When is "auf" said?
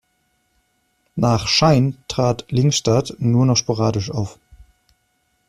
4.09-4.39